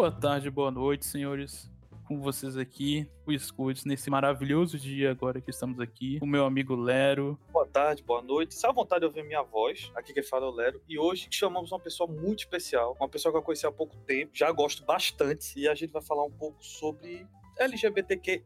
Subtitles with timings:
[0.00, 1.70] Boa tarde, boa noite, senhores.
[2.08, 6.18] Com vocês aqui, o Escudes, nesse maravilhoso dia agora que estamos aqui.
[6.22, 7.38] O meu amigo Lero.
[7.52, 8.54] Boa tarde, boa noite.
[8.54, 10.80] Se à vontade de ouvir minha voz, aqui que fala é o Lero.
[10.88, 14.30] E hoje chamamos uma pessoa muito especial, uma pessoa que eu conheci há pouco tempo,
[14.32, 15.60] já gosto bastante.
[15.60, 17.26] E a gente vai falar um pouco sobre
[17.60, 18.42] LGBTQ+.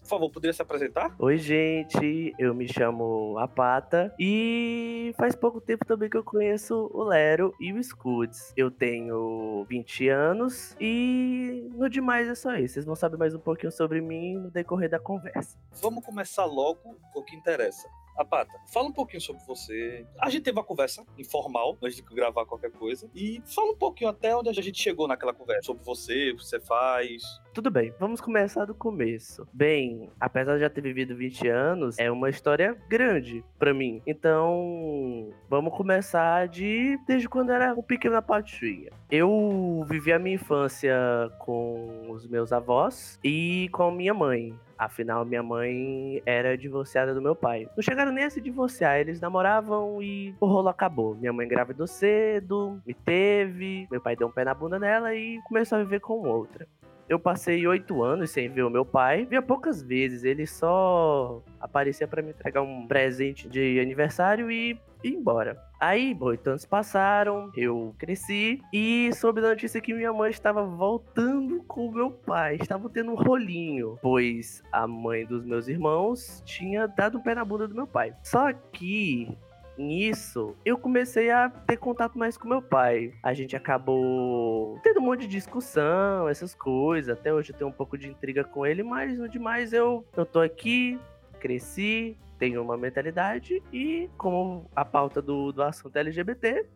[0.00, 1.14] Por favor, poderia se apresentar?
[1.18, 7.04] Oi, gente, eu me chamo Apata e faz pouco tempo também que eu conheço o
[7.04, 8.52] Lero e o Scoots.
[8.56, 12.74] Eu tenho 20 anos e no demais é só isso.
[12.74, 15.56] Vocês vão saber mais um pouquinho sobre mim no decorrer da conversa.
[15.80, 17.88] Vamos começar logo o que interessa.
[18.16, 20.06] Apata, fala um pouquinho sobre você.
[20.18, 23.10] A gente teve uma conversa informal antes de gravar qualquer coisa.
[23.14, 25.62] E fala um pouquinho até onde a gente chegou naquela conversa.
[25.62, 27.22] Sobre você, o que você faz.
[27.52, 29.46] Tudo bem, vamos começar do começo.
[29.52, 34.00] Bem, apesar de já ter vivido 20 anos, é uma história grande para mim.
[34.06, 38.90] Então, vamos começar de desde quando era um pequeno patinha.
[39.10, 40.96] Eu vivi a minha infância
[41.40, 44.58] com os meus avós e com minha mãe.
[44.78, 47.68] Afinal, minha mãe era divorciada do meu pai.
[47.76, 51.14] Não chegaram nem a se divorciar, eles namoravam e o rolo acabou.
[51.14, 55.38] Minha mãe engravidou cedo, me teve, meu pai deu um pé na bunda nela e
[55.42, 56.66] começou a viver com outra.
[57.08, 59.24] Eu passei oito anos sem ver o meu pai.
[59.26, 60.24] Via poucas vezes.
[60.24, 65.60] Ele só aparecia para me entregar um presente de aniversário e ir embora.
[65.80, 71.62] Aí, oito anos passaram, eu cresci e soube da notícia que minha mãe estava voltando
[71.64, 72.56] com meu pai.
[72.60, 77.44] Estava tendo um rolinho, pois a mãe dos meus irmãos tinha dado um pé na
[77.44, 78.14] bunda do meu pai.
[78.22, 79.36] Só que
[79.76, 83.12] nisso, eu comecei a ter contato mais com meu pai.
[83.22, 87.16] A gente acabou tendo um monte de discussão, essas coisas.
[87.16, 90.26] Até hoje eu tenho um pouco de intriga com ele, mas no demais eu, eu
[90.26, 90.98] tô aqui,
[91.40, 96.66] cresci, tenho uma mentalidade e, como a pauta do, do assunto LGBT,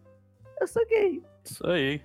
[0.60, 1.22] eu sou gay.
[1.44, 2.00] Isso aí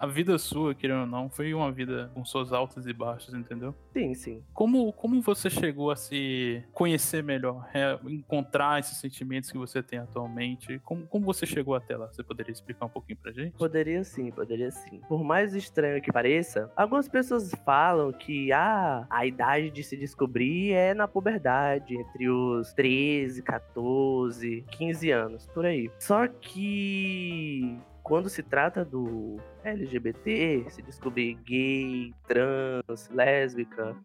[0.00, 3.74] a vida sua, querendo ou não, foi uma vida com suas altas e baixas, entendeu?
[3.92, 4.42] Sim, sim.
[4.54, 7.68] Como, como você chegou a se conhecer melhor,
[8.08, 10.78] encontrar esses sentimentos que você tem atualmente?
[10.86, 12.06] Como, como você chegou até lá?
[12.06, 13.52] Você poderia explicar um pouquinho pra gente?
[13.58, 15.02] Poderia sim, poderia sim.
[15.06, 20.72] Por mais estranho que pareça, algumas pessoas falam que ah, a idade de se descobrir
[20.72, 25.90] é na puberdade, entre os 13, 14, 15 anos, por aí.
[25.98, 33.96] Só que quando se trata do LGBT, se descobrir gay, trans, lésbica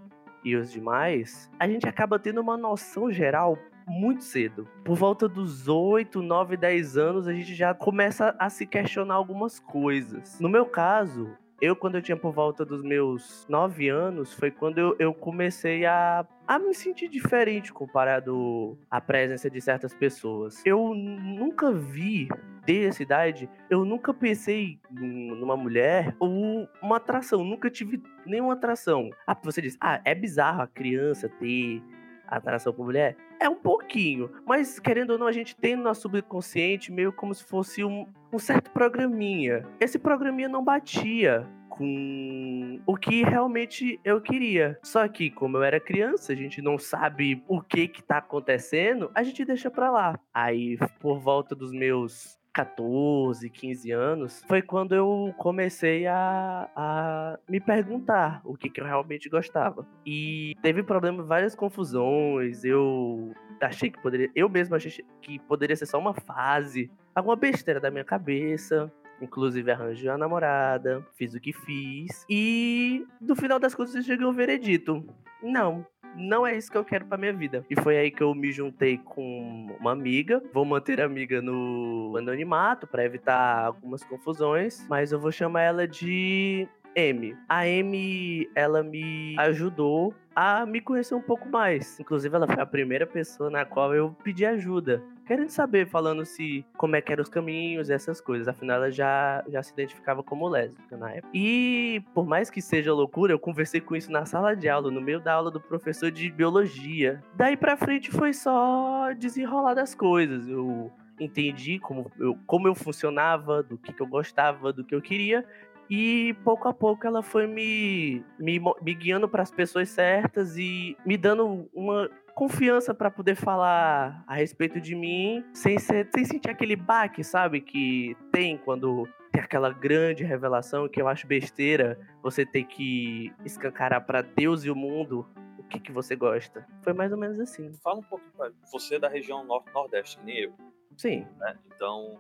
[0.44, 3.58] e os demais, a gente acaba tendo uma noção geral
[3.88, 4.68] muito cedo.
[4.84, 9.60] Por volta dos 8, 9, 10 anos, a gente já começa a se questionar algumas
[9.60, 10.40] coisas.
[10.40, 14.78] No meu caso, eu, quando eu tinha por volta dos meus 9 anos, foi quando
[14.78, 20.62] eu, eu comecei a, a me sentir diferente comparado à presença de certas pessoas.
[20.66, 22.28] Eu nunca vi
[22.66, 29.10] desde essa idade, eu nunca pensei numa mulher ou uma atração, nunca tive nenhuma atração.
[29.26, 31.82] Ah, você diz, ah, é bizarro a criança ter
[32.28, 33.16] atração por mulher?
[33.40, 37.34] É um pouquinho, mas querendo ou não, a gente tem no nosso subconsciente meio como
[37.34, 39.66] se fosse um, um certo programinha.
[39.80, 44.80] Esse programinha não batia com o que realmente eu queria.
[44.82, 49.12] Só que, como eu era criança, a gente não sabe o que que tá acontecendo,
[49.14, 50.20] a gente deixa pra lá.
[50.34, 57.60] Aí, por volta dos meus 14, 15 anos, foi quando eu comecei a, a me
[57.60, 59.86] perguntar o que, que eu realmente gostava.
[60.06, 65.86] E teve problema, várias confusões, eu achei que poderia, eu mesmo achei que poderia ser
[65.86, 68.90] só uma fase, alguma besteira da minha cabeça.
[69.22, 72.26] Inclusive arranjei a namorada, fiz o que fiz.
[72.30, 75.06] E no final das contas eu cheguei ao veredito.
[75.42, 77.66] Não, não é isso que eu quero pra minha vida.
[77.70, 80.42] E foi aí que eu me juntei com uma amiga.
[80.54, 85.88] Vou manter a amiga no anonimato para evitar algumas confusões, mas eu vou chamar ela
[85.88, 87.36] de M.
[87.50, 92.00] A Amy, ela me ajudou a me conhecer um pouco mais.
[92.00, 95.04] Inclusive, ela foi a primeira pessoa na qual eu pedi ajuda.
[95.26, 98.48] Querendo saber, falando se como é que eram os caminhos essas coisas.
[98.48, 101.30] Afinal, ela já, já se identificava como lésbica na época.
[101.34, 105.02] E por mais que seja loucura, eu conversei com isso na sala de aula, no
[105.02, 107.24] meio da aula do professor de biologia.
[107.34, 110.48] Daí pra frente foi só desenrolar das coisas.
[110.48, 115.02] Eu entendi como eu, como eu funcionava, do que, que eu gostava, do que eu
[115.02, 115.44] queria.
[115.90, 120.98] E pouco a pouco ela foi me, me, me guiando para as pessoas certas e
[121.06, 126.50] me dando uma confiança para poder falar a respeito de mim sem, ser, sem sentir
[126.50, 127.62] aquele baque, sabe?
[127.62, 134.06] Que tem quando tem aquela grande revelação que eu acho besteira você ter que escancarar
[134.06, 135.26] para Deus e o mundo
[135.58, 136.68] o que, que você gosta.
[136.82, 137.72] Foi mais ou menos assim.
[137.82, 138.24] Fala um pouco,
[138.72, 140.54] você é da região norte-nordeste, que nem eu.
[140.98, 141.26] Sim.
[141.40, 141.58] Né?
[141.74, 142.20] Então,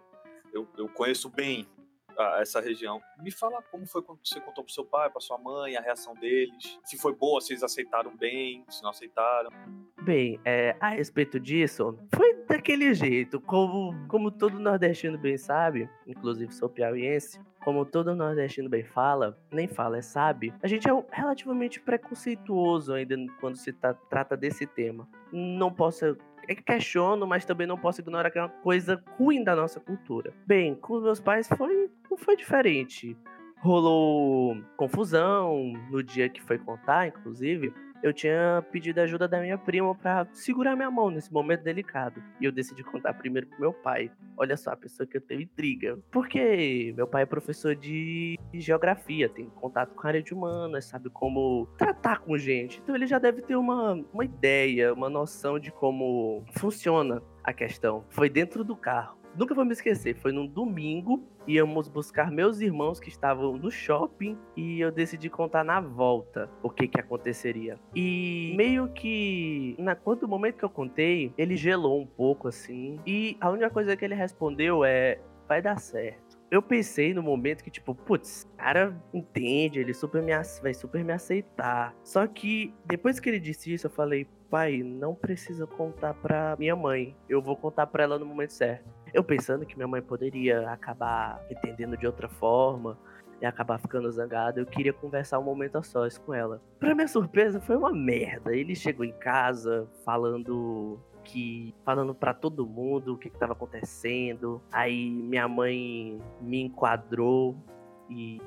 [0.53, 1.67] eu, eu conheço bem
[2.39, 3.01] essa região.
[3.21, 6.13] Me fala como foi quando você contou pro seu pai, pra sua mãe, a reação
[6.15, 6.79] deles.
[6.83, 9.49] Se foi boa, se eles aceitaram bem, se não aceitaram.
[10.01, 16.53] Bem, é, a respeito disso, foi daquele jeito, como, como todo nordestino bem sabe, inclusive
[16.53, 21.79] sou piauiense, como todo nordestino bem fala, nem fala, é sabe, a gente é relativamente
[21.79, 25.09] preconceituoso ainda quando se tá, trata desse tema.
[25.31, 26.15] Não posso
[26.45, 30.33] questiono, mas também não posso ignorar que é uma coisa ruim da nossa cultura.
[30.45, 33.17] Bem, com os meus pais foi, não foi diferente.
[33.59, 37.73] Rolou confusão no dia que foi contar, inclusive
[38.05, 42.21] eu tinha pedido ajuda da minha prima para segurar minha mão nesse momento delicado.
[42.39, 44.11] E eu decidi contar primeiro pro meu pai.
[44.37, 45.97] Olha só, a pessoa que eu tenho intriga.
[46.11, 51.09] Porque meu pai é professor de geografia, tem contato com a área de humanas, sabe
[51.09, 52.79] como tratar com gente.
[52.83, 58.05] Então ele já deve ter uma, uma ideia, uma noção de como funciona a questão.
[58.11, 59.24] Foi dentro do carro.
[59.37, 64.37] Nunca vou me esquecer, foi num domingo, íamos buscar meus irmãos que estavam no shopping
[64.55, 67.77] e eu decidi contar na volta o que que aconteceria.
[67.93, 73.37] E meio que na quanto momento que eu contei, ele gelou um pouco assim, e
[73.41, 77.69] a única coisa que ele respondeu é vai dar certo eu pensei no momento que,
[77.69, 81.93] tipo, putz, cara entende, ele super me, vai super me aceitar.
[82.03, 86.75] Só que depois que ele disse isso, eu falei, pai, não precisa contar pra minha
[86.75, 87.15] mãe.
[87.27, 88.85] Eu vou contar pra ela no momento certo.
[89.15, 92.97] Eu pensando que minha mãe poderia acabar entendendo de outra forma
[93.41, 96.61] e acabar ficando zangada, eu queria conversar um momento a sós com ela.
[96.81, 98.53] Pra minha surpresa, foi uma merda.
[98.53, 104.61] Ele chegou em casa falando que falando para todo mundo o que estava acontecendo.
[104.69, 107.55] Aí minha mãe me enquadrou
[108.09, 108.41] e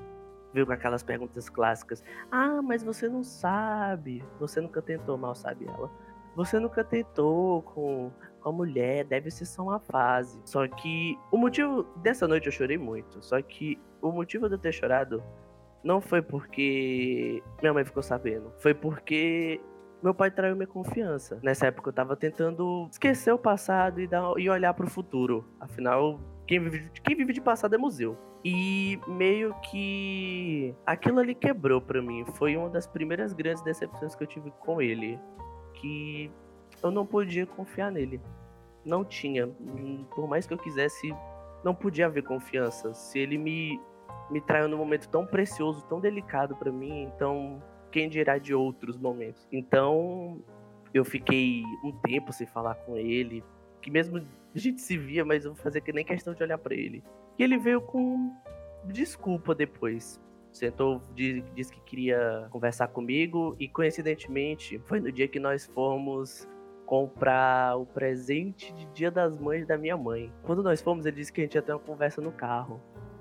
[0.52, 2.04] veio com aquelas perguntas clássicas.
[2.30, 4.22] Ah, mas você não sabe.
[4.38, 5.90] Você nunca tentou, mal sabe ela.
[6.36, 10.40] Você nunca tentou com com a mulher, deve ser só uma fase.
[10.44, 13.22] Só que o motivo dessa noite eu chorei muito.
[13.22, 15.22] Só que o motivo de eu ter chorado
[15.82, 19.60] não foi porque minha mãe ficou sabendo, foi porque
[20.02, 21.40] meu pai traiu minha confiança.
[21.42, 25.44] Nessa época eu tava tentando esquecer o passado e, dar, e olhar pro futuro.
[25.58, 28.16] Afinal, quem vive, quem vive de passado é museu.
[28.44, 32.24] E meio que aquilo ali quebrou para mim.
[32.34, 35.18] Foi uma das primeiras grandes decepções que eu tive com ele.
[35.74, 36.30] Que
[36.82, 38.20] eu não podia confiar nele.
[38.84, 39.48] Não tinha.
[40.14, 41.14] Por mais que eu quisesse,
[41.64, 42.94] não podia haver confiança.
[42.94, 43.80] Se ele me,
[44.30, 48.96] me traiu num momento tão precioso, tão delicado para mim, então quem dirá de outros
[48.96, 49.46] momentos?
[49.50, 50.40] Então
[50.92, 53.44] eu fiquei um tempo sem falar com ele,
[53.80, 56.74] que mesmo a gente se via, mas eu fazer que nem questão de olhar para
[56.74, 57.02] ele.
[57.38, 58.34] E ele veio com
[58.84, 60.20] desculpa depois.
[60.50, 66.48] Sentou, disse que queria conversar comigo e coincidentemente foi no dia que nós fomos
[66.88, 70.32] comprar o presente de Dia das Mães da minha mãe.
[70.42, 72.80] Quando nós fomos, ele disse que a gente ia ter uma conversa no carro.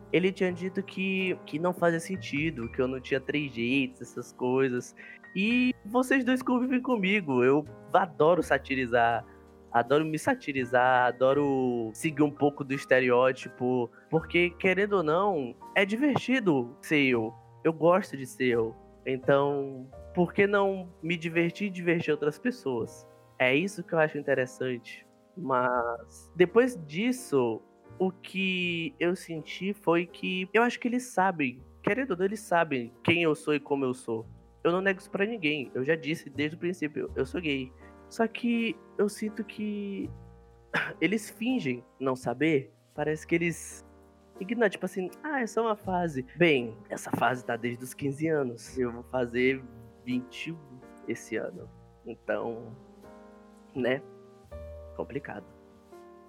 [0.09, 4.31] Ele tinha dito que, que não fazia sentido, que eu não tinha três jeitos, essas
[4.31, 4.95] coisas.
[5.35, 7.43] E vocês dois convivem comigo.
[7.43, 9.25] Eu adoro satirizar
[9.69, 16.73] adoro me satirizar, adoro seguir um pouco do estereótipo, porque querendo ou não, é divertido
[16.81, 17.33] ser eu.
[17.65, 18.75] Eu gosto de ser eu.
[19.05, 23.05] Então, por que não me divertir e divertir outras pessoas?
[23.39, 25.05] É isso que eu acho interessante.
[25.35, 27.61] Mas depois disso,
[27.99, 32.39] o que eu senti foi que eu acho que eles sabem, querendo ou não, eles
[32.39, 34.25] sabem quem eu sou e como eu sou.
[34.63, 35.71] Eu não nego isso pra ninguém.
[35.73, 37.71] Eu já disse desde o princípio, eu sou gay.
[38.09, 40.09] Só que eu sinto que
[40.99, 42.73] eles fingem não saber.
[42.95, 43.85] Parece que eles
[44.39, 46.25] ignoram, tipo assim, ah, é só uma fase.
[46.35, 48.77] Bem, essa fase tá desde os 15 anos.
[48.77, 49.63] Eu vou fazer
[50.03, 50.57] 21
[51.07, 51.69] esse ano.
[52.05, 52.75] Então,
[53.77, 54.01] né?
[54.95, 55.45] Complicado.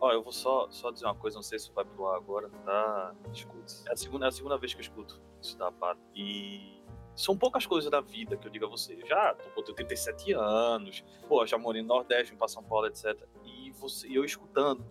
[0.01, 3.15] Ó, eu vou só, só dizer uma coisa, não sei se vai pro agora, tá?
[3.33, 3.83] Escute.
[3.89, 6.01] É a segunda, é a segunda vez que eu escuto isso da Pato.
[6.15, 6.81] E
[7.17, 8.95] são poucas coisas da vida que eu digo a você.
[8.95, 12.87] Eu já tô com 37 anos, pô, já morei no Nordeste, vim pra São Paulo,
[12.87, 13.19] etc.
[13.45, 14.85] E você, eu escutando,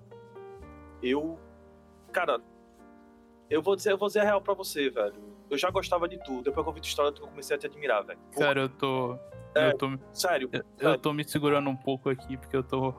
[1.02, 1.40] eu.
[2.12, 2.42] Cara,
[3.50, 5.37] eu vou dizer, eu vou dizer a real pra você, velho.
[5.50, 6.44] Eu já gostava de tudo.
[6.44, 8.20] Depois que eu ouvi tua história, eu comecei a te admirar, velho.
[8.38, 9.18] Cara, eu tô.
[9.56, 10.94] É, eu tô, sério, eu, sério.
[10.94, 12.94] eu tô me segurando um pouco aqui, porque eu tô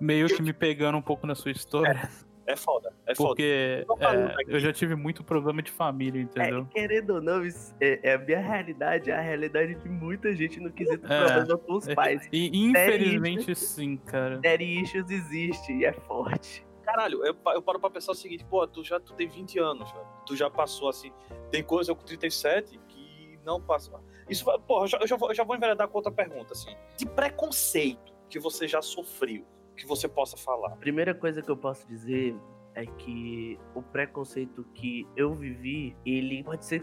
[0.00, 2.10] meio que me pegando um pouco na sua história.
[2.46, 3.28] É foda, é foda.
[3.28, 6.66] Porque falando é, eu já tive muito problema de família, entendeu?
[6.70, 10.34] É, querendo ou não, isso é, é a minha realidade, é a realidade de muita
[10.34, 11.94] gente no quesito É, problema com os é.
[11.94, 12.28] pais.
[12.30, 14.38] E infelizmente sim, cara.
[14.38, 16.66] Daddy issues existe e é forte.
[16.94, 19.90] Caralho, eu, eu paro pra pensar o seguinte, pô, tu já tu tem 20 anos,
[19.90, 20.06] velho.
[20.24, 21.12] Tu já passou assim.
[21.50, 24.00] Tem coisa eu com 37 que não passa.
[24.30, 26.70] Isso porra, eu já, eu já vou, eu já vou enveredar com outra pergunta, assim.
[26.96, 29.44] De preconceito que você já sofreu,
[29.76, 30.76] que você possa falar.
[30.76, 32.36] Primeira coisa que eu posso dizer
[32.76, 36.80] é que o preconceito que eu vivi, ele pode ser,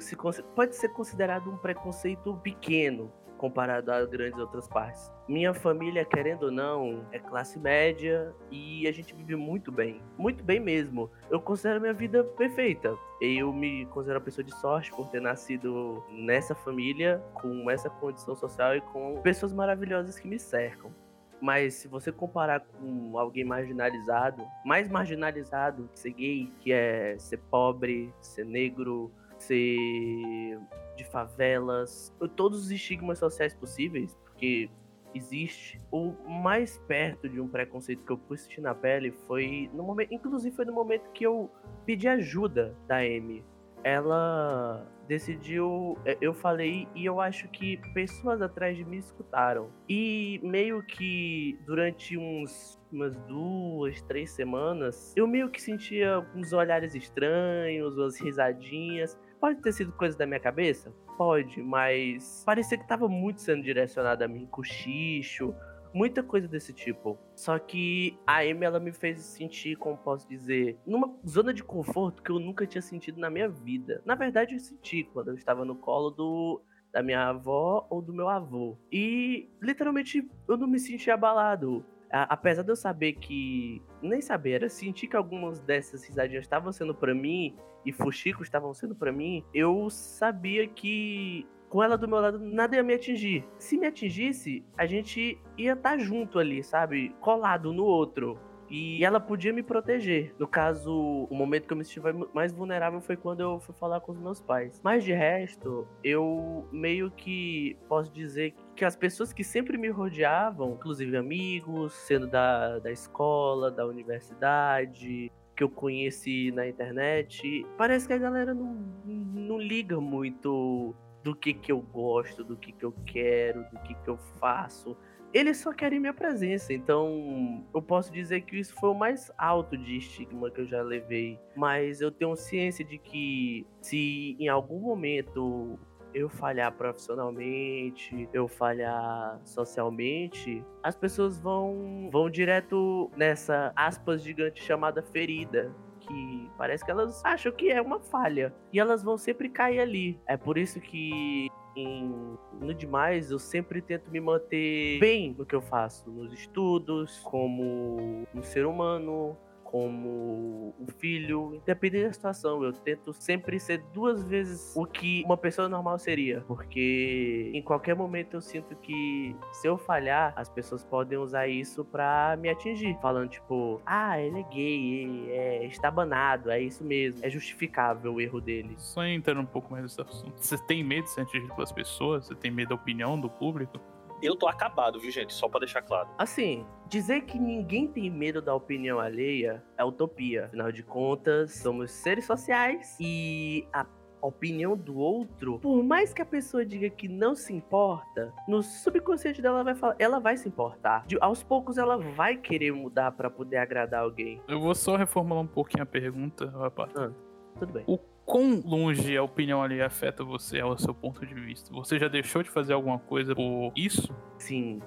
[0.53, 3.09] pode ser considerado um preconceito pequeno,
[3.41, 5.11] comparado a grandes outras partes.
[5.27, 9.99] Minha família, querendo ou não, é classe média e a gente vive muito bem.
[10.15, 11.09] Muito bem mesmo.
[11.27, 12.95] Eu considero minha vida perfeita.
[13.19, 18.35] Eu me considero uma pessoa de sorte por ter nascido nessa família, com essa condição
[18.35, 20.93] social e com pessoas maravilhosas que me cercam.
[21.41, 27.37] Mas se você comparar com alguém marginalizado, mais marginalizado que ser gay, que é ser
[27.49, 30.59] pobre, ser negro, ser
[30.95, 34.69] de favelas, todos os estigmas sociais possíveis, porque
[35.13, 35.79] existe.
[35.91, 40.13] O mais perto de um preconceito que eu pude sentir na pele foi no momento,
[40.13, 41.49] inclusive foi no momento que eu
[41.85, 43.43] pedi ajuda da Amy.
[43.83, 49.69] Ela decidiu, é, eu falei e eu acho que pessoas atrás de mim escutaram.
[49.89, 56.93] E meio que durante uns umas duas, três semanas, eu meio que sentia uns olhares
[56.93, 59.17] estranhos, umas risadinhas.
[59.41, 60.93] Pode ter sido coisa da minha cabeça?
[61.17, 65.51] Pode, mas parecia que tava muito sendo direcionado a mim, cochicho,
[65.91, 67.17] muita coisa desse tipo.
[67.35, 72.21] Só que a Amy, ela me fez sentir, como posso dizer, numa zona de conforto
[72.21, 73.99] que eu nunca tinha sentido na minha vida.
[74.05, 76.61] Na verdade, eu senti quando eu estava no colo do
[76.93, 78.77] da minha avó ou do meu avô.
[78.91, 83.81] E literalmente eu não me senti abalado apesar de eu saber que.
[84.01, 88.73] Nem saber, era sentir que algumas dessas risadinhas estavam sendo para mim e fuxicos estavam
[88.73, 93.45] sendo para mim, eu sabia que com ela do meu lado nada ia me atingir.
[93.57, 97.15] Se me atingisse, a gente ia estar tá junto ali, sabe?
[97.19, 98.37] Colado no outro
[98.71, 100.33] e ela podia me proteger.
[100.39, 101.99] No caso, o momento que eu me senti
[102.33, 104.79] mais vulnerável foi quando eu fui falar com os meus pais.
[104.81, 110.73] Mas de resto, eu meio que posso dizer que as pessoas que sempre me rodeavam,
[110.73, 118.13] inclusive amigos, sendo da, da escola, da universidade, que eu conheci na internet, parece que
[118.13, 118.73] a galera não,
[119.05, 123.93] não liga muito do que que eu gosto, do que que eu quero, do que
[123.93, 124.97] que eu faço
[125.33, 126.73] eles só querem minha presença.
[126.73, 130.81] Então, eu posso dizer que isso foi o mais alto de estigma que eu já
[130.81, 131.39] levei.
[131.55, 135.79] Mas eu tenho ciência de que se em algum momento
[136.13, 145.01] eu falhar profissionalmente, eu falhar socialmente, as pessoas vão vão direto nessa aspas gigante chamada
[145.01, 149.79] ferida, que parece que elas acham que é uma falha e elas vão sempre cair
[149.79, 150.19] ali.
[150.27, 155.55] É por isso que em, no demais, eu sempre tento me manter bem no que
[155.55, 159.37] eu faço, nos estudos, como um ser humano,
[159.71, 165.37] como um filho, independente da situação, eu tento sempre ser duas vezes o que uma
[165.37, 170.83] pessoa normal seria, porque em qualquer momento eu sinto que se eu falhar, as pessoas
[170.83, 176.61] podem usar isso para me atingir, falando tipo, ah, ele é gay, é estabanado, é
[176.61, 178.75] isso mesmo, é justificável o erro dele.
[178.77, 180.33] Só entrar um pouco mais nesse assunto.
[180.35, 182.27] Você tem medo de ser atingido pelas pessoas?
[182.27, 183.79] Você tem medo da opinião do público?
[184.21, 185.33] Eu tô acabado, viu, gente?
[185.33, 186.09] Só para deixar claro.
[186.17, 190.45] Assim, dizer que ninguém tem medo da opinião alheia é utopia.
[190.45, 193.85] Afinal de contas, somos seres sociais e a
[194.21, 199.41] opinião do outro, por mais que a pessoa diga que não se importa, no subconsciente
[199.41, 201.05] dela vai falar, ela vai se importar.
[201.07, 204.39] De, aos poucos ela vai querer mudar para poder agradar alguém.
[204.47, 206.91] Eu vou só reformular um pouquinho a pergunta, rapaz.
[206.95, 207.11] Ah,
[207.59, 207.83] tudo bem.
[207.87, 211.73] O quão longe a opinião ali afeta você ao seu ponto de vista?
[211.73, 214.13] Você já deixou de fazer alguma coisa por isso?
[214.37, 214.79] Sim.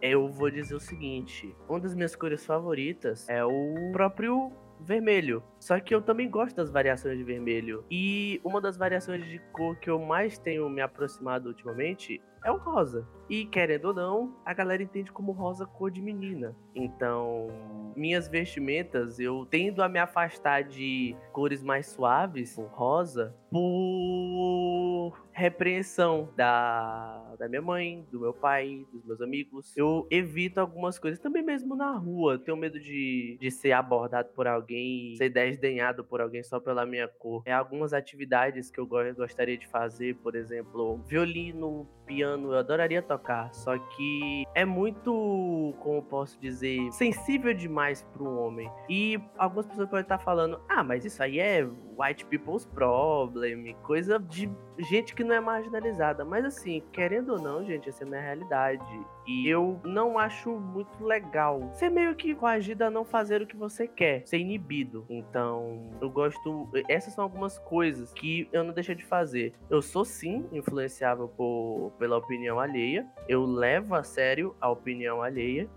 [0.00, 5.42] Eu vou dizer o seguinte: uma das minhas cores favoritas é o próprio vermelho.
[5.58, 7.84] Só que eu também gosto das variações de vermelho.
[7.90, 12.56] E uma das variações de cor que eu mais tenho me aproximado ultimamente é o
[12.56, 13.06] rosa.
[13.28, 16.54] E querendo ou não, a galera entende como rosa cor de menina.
[16.74, 17.48] Então,
[17.96, 27.34] minhas vestimentas, eu tendo a me afastar de cores mais suaves, rosa, por repreensão da,
[27.38, 29.76] da minha mãe, do meu pai, dos meus amigos.
[29.76, 32.38] Eu evito algumas coisas, também mesmo na rua.
[32.38, 37.06] Tenho medo de, de ser abordado por alguém, ser desdenhado por alguém só pela minha
[37.06, 37.42] cor.
[37.44, 43.15] É algumas atividades que eu gostaria de fazer, por exemplo, violino, piano, eu adoraria tocar,
[43.52, 48.70] só que é muito, como posso dizer, sensível demais para um homem.
[48.88, 51.66] E algumas pessoas podem estar falando: "Ah, mas isso aí é
[51.96, 56.24] white people's problem, coisa de gente que não é marginalizada".
[56.24, 59.06] Mas assim, querendo ou não, gente, essa é a minha realidade.
[59.26, 63.56] E eu não acho muito legal ser meio que coagido a não fazer o que
[63.56, 65.04] você quer, ser inibido.
[65.08, 66.68] Então, eu gosto.
[66.88, 69.52] Essas são algumas coisas que eu não deixo de fazer.
[69.68, 73.06] Eu sou sim influenciável por, pela opinião alheia.
[73.28, 75.68] Eu levo a sério a opinião alheia.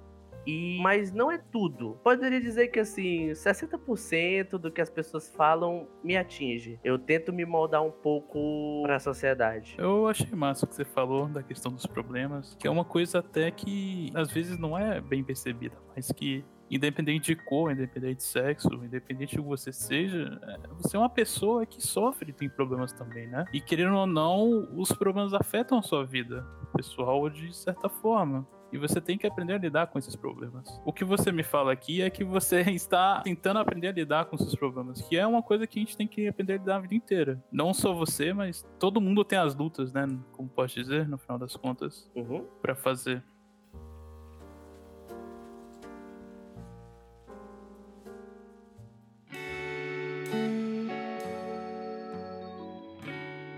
[0.45, 1.99] E, mas não é tudo.
[2.03, 6.79] Poderia dizer que assim, 60% do que as pessoas falam me atinge.
[6.83, 9.75] Eu tento me moldar um pouco para a sociedade.
[9.77, 13.19] Eu achei massa o que você falou da questão dos problemas, que é uma coisa
[13.19, 18.23] até que às vezes não é bem percebida, mas que independente de cor, independente de
[18.23, 22.93] sexo, independente que você seja, é, você é uma pessoa que sofre e tem problemas
[22.93, 23.45] também, né?
[23.51, 28.47] E querendo ou não, os problemas afetam a sua vida pessoal de certa forma.
[28.71, 30.79] E você tem que aprender a lidar com esses problemas.
[30.85, 34.35] O que você me fala aqui é que você está tentando aprender a lidar com
[34.35, 36.79] esses problemas, que é uma coisa que a gente tem que aprender a lidar a
[36.79, 37.43] vida inteira.
[37.51, 40.07] Não só você, mas todo mundo tem as lutas, né?
[40.33, 42.45] Como posso dizer, no final das contas, uhum.
[42.61, 43.23] para fazer.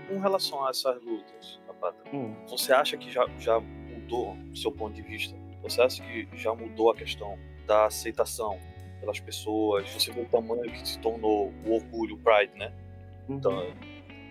[0.08, 2.34] Com relação a essas lutas, Rapata, hum.
[2.46, 3.60] você acha que já, já
[4.02, 5.34] mudou do seu ponto de vista?
[5.62, 8.58] Você acha que já mudou a questão da aceitação
[9.00, 9.88] pelas pessoas?
[9.90, 12.72] Você viu o tamanho que se tornou o orgulho, o pride, né?
[13.28, 13.36] Uhum.
[13.36, 13.72] Então,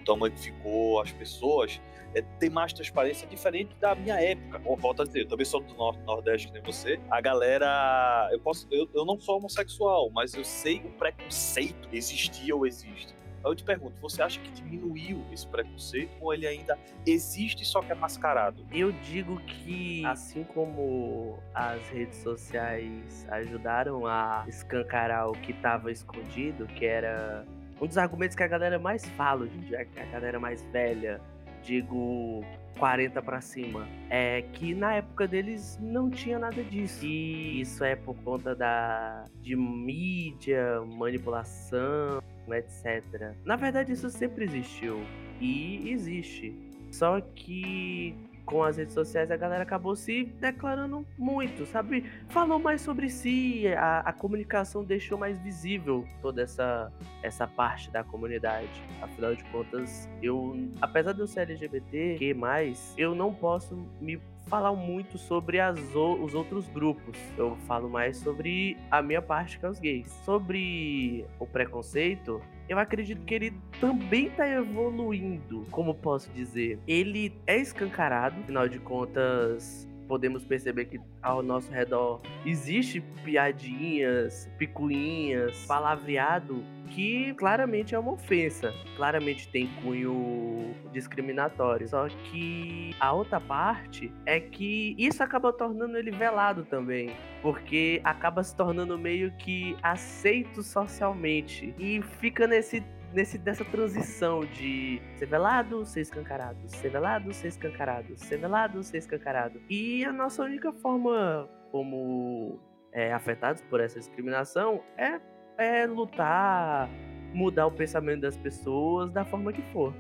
[0.02, 1.80] o tamanho que ficou, as pessoas
[2.14, 4.60] é, tem mais transparência diferente da minha época.
[4.60, 7.00] Como volto a dizer, eu também sou do Norte, Nordeste, que nem você.
[7.10, 8.30] A galera.
[8.32, 13.16] Eu, posso, eu, eu não sou homossexual, mas eu sei o preconceito existia ou existe.
[13.44, 17.92] Eu te pergunto, você acha que diminuiu esse preconceito ou ele ainda existe só que
[17.92, 18.66] é mascarado?
[18.72, 26.68] Eu digo que, assim como as redes sociais ajudaram a escancarar o que estava escondido,
[26.68, 27.46] que era
[27.82, 31.20] um dos argumentos que a galera mais fala hoje em dia, a galera mais velha,
[31.64, 32.44] digo
[32.78, 37.06] 40 para cima, é que na época deles não tinha nada disso.
[37.06, 42.22] E isso é por conta da de mídia, manipulação,
[42.54, 43.34] etc.
[43.46, 45.02] Na verdade, isso sempre existiu
[45.40, 46.56] e existe.
[46.92, 48.16] Só que
[48.46, 52.04] com as redes sociais a galera acabou se declarando muito, sabe?
[52.30, 56.92] Falou mais sobre si, a, a comunicação deixou mais visível toda essa,
[57.24, 58.68] essa parte da comunidade.
[59.02, 64.20] Afinal de contas, eu, apesar de eu ser LGBT, que mais, eu não posso me
[64.48, 67.18] falar muito sobre as, os outros grupos.
[67.38, 70.08] Eu falo mais sobre a minha parte que é os gays.
[70.26, 76.80] Sobre o preconceito, eu acredito que ele também está evoluindo, como posso dizer.
[76.88, 85.66] Ele é escancarado, afinal de contas, podemos perceber que ao nosso redor existe piadinhas, picuinhas,
[85.66, 91.88] palavreado que claramente é uma ofensa, claramente tem cunho discriminatório.
[91.88, 98.44] Só que a outra parte é que isso acaba tornando ele velado também, porque acaba
[98.44, 105.86] se tornando meio que aceito socialmente e fica nesse nesse, dessa transição de ser velado,
[105.86, 109.62] ser escancarado, ser velado, ser escancarado, ser velado, ser escancarado.
[109.70, 112.60] E a nossa única forma como
[112.92, 115.20] é, afetados por essa discriminação é
[115.58, 116.90] é lutar,
[117.34, 119.94] mudar o pensamento das pessoas da forma que for.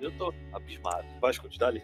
[0.00, 1.06] Eu tô abismado.
[1.20, 1.82] Pode continuar ali.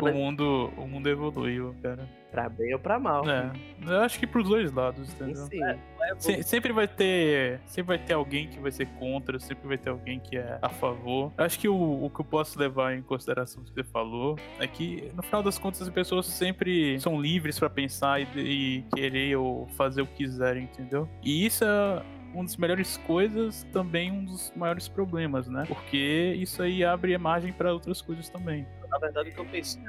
[0.00, 2.08] O, mundo, o mundo evoluiu, cara.
[2.30, 3.28] Pra bem ou pra mal.
[3.28, 3.50] É.
[3.84, 5.46] Eu acho que pros dois lados, entendeu?
[5.46, 5.64] Sim.
[5.64, 5.78] É,
[6.10, 7.60] é sempre vai ter.
[7.66, 10.68] Sempre vai ter alguém que vai ser contra, sempre vai ter alguém que é a
[10.68, 11.32] favor.
[11.36, 14.66] Eu acho que o, o que eu posso levar em consideração que você falou é
[14.66, 19.36] que, no final das contas, as pessoas sempre são livres para pensar e, e querer
[19.36, 21.08] ou fazer o que quiserem, entendeu?
[21.22, 25.64] E isso é uma das melhores coisas, também um dos maiores problemas, né?
[25.66, 28.66] Porque isso aí abre margem para outras coisas também.
[28.90, 29.80] Na verdade, o que eu pensei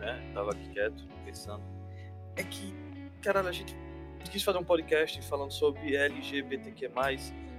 [0.00, 0.32] né?
[0.34, 1.62] Tava aqui quieto, pensando,
[2.36, 2.74] é que,
[3.22, 3.76] cara, a gente
[4.30, 6.88] quis fazer um podcast falando sobre LGBTQ+,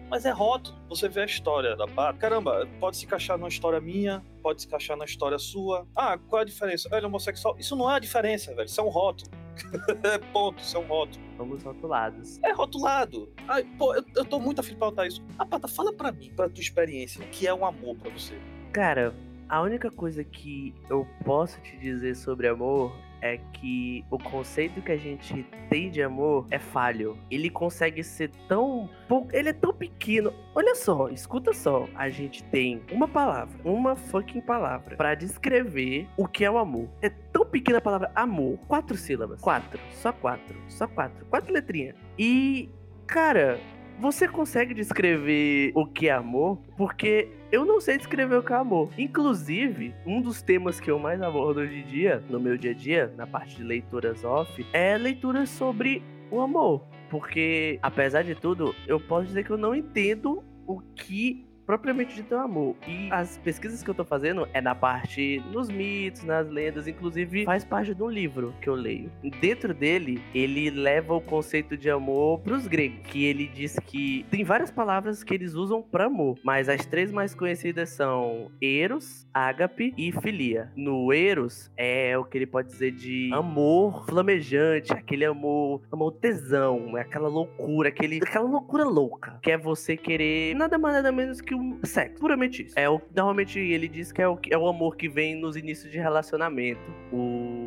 [0.09, 0.77] mas é rótulo.
[0.89, 2.19] Você vê a história da Bata.
[2.19, 5.87] Caramba, pode se encaixar numa história minha, pode se encaixar na história sua.
[5.95, 6.89] Ah, qual é a diferença?
[6.91, 7.55] Ele é homossexual.
[7.57, 8.65] Isso não é a diferença, velho.
[8.65, 9.31] Isso é um rótulo.
[10.33, 11.23] Ponto, isso é um rótulo.
[11.37, 12.39] Somos rotulados.
[12.43, 13.31] É rotulado.
[13.47, 15.23] Ai, pô, eu, eu tô muito afim de pautar isso.
[15.39, 18.37] Ah, Pata, fala pra mim, pra tua experiência, o que é um amor pra você?
[18.73, 19.15] Cara,
[19.51, 24.93] a única coisa que eu posso te dizer sobre amor é que o conceito que
[24.93, 27.17] a gente tem de amor é falho.
[27.29, 28.89] Ele consegue ser tão
[29.33, 30.33] ele é tão pequeno.
[30.55, 31.85] Olha só, escuta só.
[31.95, 36.87] A gente tem uma palavra, uma fucking palavra para descrever o que é o amor.
[37.01, 41.97] É tão pequena a palavra amor, quatro sílabas, quatro, só quatro, só quatro, quatro letrinhas.
[42.17, 42.69] E
[43.05, 43.59] cara,
[43.99, 46.57] você consegue descrever o que é amor?
[46.77, 48.89] Porque eu não sei descrever o que é amor.
[48.97, 52.73] Inclusive, um dos temas que eu mais abordo hoje em dia, no meu dia a
[52.73, 56.87] dia, na parte de leituras off, é leituras sobre o amor.
[57.09, 62.33] Porque, apesar de tudo, eu posso dizer que eu não entendo o que propriamente dito
[62.33, 62.75] é o amor.
[62.85, 67.45] E as pesquisas que eu tô fazendo é na parte nos mitos, nas lendas, inclusive
[67.45, 69.09] faz parte de um livro que eu leio.
[69.39, 74.43] Dentro dele, ele leva o conceito de amor pros gregos, que ele diz que tem
[74.43, 79.93] várias palavras que eles usam para amor, mas as três mais conhecidas são eros, ágape
[79.97, 80.73] e filia.
[80.75, 86.97] No eros é o que ele pode dizer de amor flamejante, aquele amor, amor tesão,
[86.97, 91.39] é aquela loucura, aquele, aquela loucura louca, que é você querer nada mais nada menos
[91.39, 92.77] que um sexo, puramente isso.
[92.77, 95.91] É o normalmente ele diz que é o, é o amor que vem nos inícios
[95.91, 96.81] de relacionamento.
[97.11, 97.60] O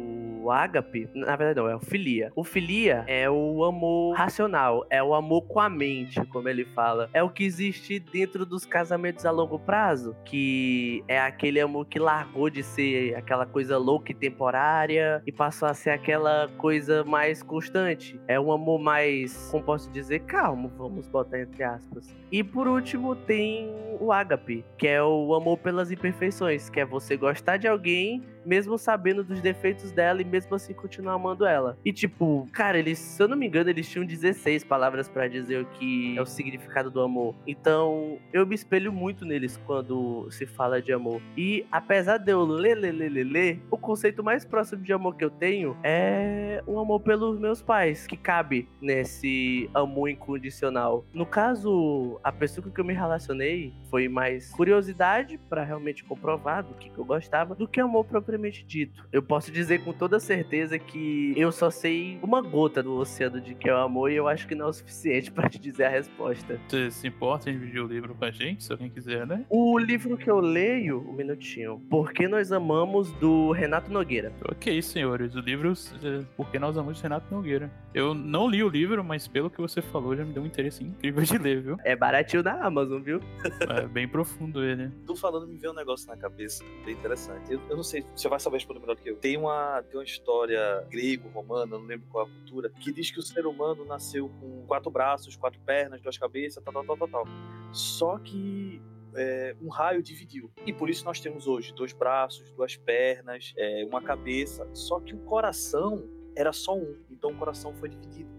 [0.45, 2.31] o ágape, na verdade não, é o filia.
[2.37, 7.09] O filia é o amor racional, é o amor com a mente, como ele fala.
[7.15, 11.99] É o que existe dentro dos casamentos a longo prazo, que é aquele amor que
[11.99, 17.43] largou de ser aquela coisa louca e temporária e passou a ser aquela coisa mais
[17.43, 18.21] constante.
[18.29, 22.15] É um amor mais, como posso dizer, calmo, vamos botar entre aspas.
[22.31, 27.17] E por último tem o ágape, que é o amor pelas imperfeições, que é você
[27.17, 31.79] gostar de alguém mesmo sabendo dos defeitos dela e mesmo assim continuar amando ela.
[31.85, 35.63] E tipo, cara, eles, se eu não me engano, eles tinham 16 palavras para dizer
[35.63, 37.35] o que é o significado do amor.
[37.47, 41.21] Então, eu me espelho muito neles quando se fala de amor.
[41.37, 45.17] E apesar de eu ler, ler, ler, ler, ler o conceito mais próximo de amor
[45.17, 51.05] que eu tenho é um amor pelos meus pais, que cabe nesse amor incondicional.
[51.13, 56.63] No caso, a pessoa com que eu me relacionei foi mais curiosidade para realmente comprovar
[56.63, 59.07] do que, que eu gostava do que amor propriamente propriamente dito.
[59.13, 63.55] Eu posso dizer com toda certeza que eu só sei uma gota do oceano de
[63.55, 65.85] que é o amor e eu acho que não é o suficiente para te dizer
[65.85, 66.61] a resposta.
[66.69, 69.45] Você se importa em dividir o livro com a gente, se alguém quiser, né?
[69.49, 74.33] O livro que eu leio, um minutinho, Porque Nós Amamos, do Renato Nogueira.
[74.51, 77.71] Ok, senhores, o livro é, Porque Nós Amamos, Renato Nogueira.
[77.95, 80.83] Eu não li o livro, mas pelo que você falou, já me deu um interesse
[80.83, 81.77] incrível de ler, viu?
[81.85, 83.21] É baratinho na Amazon, viu?
[83.69, 84.91] É bem profundo ele.
[85.07, 87.53] Tu falando me veio um negócio na cabeça, bem interessante.
[87.53, 89.17] Eu, eu não sei você vai saber responder melhor do que eu.
[89.17, 93.11] Tem uma, tem uma história grego, romana, não lembro qual é a cultura, que diz
[93.11, 96.97] que o ser humano nasceu com quatro braços, quatro pernas, duas cabeças, tal, tal, tal,
[96.97, 97.25] tal, tal.
[97.73, 98.81] Só que
[99.15, 100.51] é, um raio dividiu.
[100.65, 104.67] E por isso nós temos hoje dois braços, duas pernas, é, uma cabeça.
[104.73, 106.97] Só que o coração era só um.
[107.11, 108.31] Então o coração foi dividido.